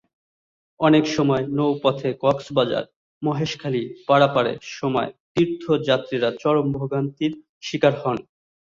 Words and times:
অনেক 0.79 1.05
সময় 1.07 1.43
নৌপথে 1.57 2.09
কক্সবাজার-মহেশখালী 2.23 3.81
পারাপারের 4.07 4.57
সময় 4.77 5.09
তীর্থযাত্রীরা 5.33 6.29
চরম 6.41 6.67
ভোগান্তির 6.77 7.33
শিকার 7.61 7.93
হন। 8.01 8.17